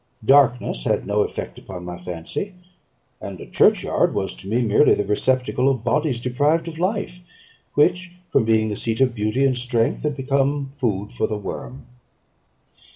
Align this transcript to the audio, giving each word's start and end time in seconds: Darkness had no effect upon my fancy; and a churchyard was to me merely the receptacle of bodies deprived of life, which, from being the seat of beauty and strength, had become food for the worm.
Darkness 0.25 0.85
had 0.85 1.05
no 1.05 1.19
effect 1.21 1.59
upon 1.59 1.85
my 1.85 1.95
fancy; 1.95 2.55
and 3.21 3.39
a 3.39 3.45
churchyard 3.45 4.15
was 4.15 4.33
to 4.33 4.47
me 4.47 4.63
merely 4.63 4.95
the 4.95 5.05
receptacle 5.05 5.69
of 5.69 5.83
bodies 5.83 6.19
deprived 6.19 6.67
of 6.67 6.79
life, 6.79 7.19
which, 7.75 8.15
from 8.27 8.43
being 8.43 8.69
the 8.69 8.75
seat 8.75 8.99
of 8.99 9.13
beauty 9.13 9.45
and 9.45 9.59
strength, 9.59 10.01
had 10.01 10.17
become 10.17 10.71
food 10.73 11.11
for 11.11 11.27
the 11.27 11.37
worm. 11.37 11.85